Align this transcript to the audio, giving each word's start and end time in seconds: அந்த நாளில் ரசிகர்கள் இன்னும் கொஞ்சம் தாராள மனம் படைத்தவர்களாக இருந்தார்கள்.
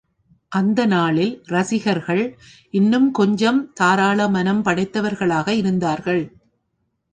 அந்த 0.51 0.85
நாளில் 0.85 1.43
ரசிகர்கள் 1.45 2.23
இன்னும் 2.73 3.11
கொஞ்சம் 3.11 3.73
தாராள 3.73 4.27
மனம் 4.27 4.63
படைத்தவர்களாக 4.65 5.49
இருந்தார்கள். 5.53 6.23